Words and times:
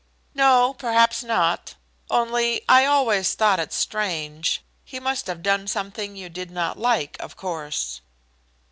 "No, 0.33 0.73
perhaps 0.73 1.23
not. 1.23 1.75
Only 2.09 2.63
I 2.67 2.85
always 2.85 3.35
thought 3.35 3.59
it 3.59 3.71
strange. 3.71 4.63
He 4.83 4.99
must 4.99 5.27
have 5.27 5.43
done 5.43 5.67
something 5.67 6.15
you 6.15 6.27
did 6.27 6.49
not 6.49 6.79
like, 6.79 7.15
of 7.19 7.35
course." 7.37 8.01